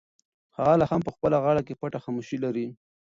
هغه 0.57 0.73
لا 0.79 0.85
هم 0.91 1.01
په 1.07 1.11
خپله 1.15 1.37
غاړه 1.43 1.61
کې 1.67 1.77
پټه 1.81 1.99
خاموشي 2.03 2.37
لري. 2.45 2.67